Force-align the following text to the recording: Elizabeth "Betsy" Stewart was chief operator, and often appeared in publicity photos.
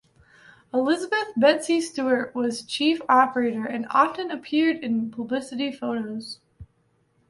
Elizabeth 0.73 1.27
"Betsy" 1.37 1.79
Stewart 1.79 2.33
was 2.33 2.63
chief 2.65 3.03
operator, 3.07 3.65
and 3.65 3.85
often 3.91 4.31
appeared 4.31 4.77
in 4.77 5.11
publicity 5.11 5.71
photos. 5.71 6.39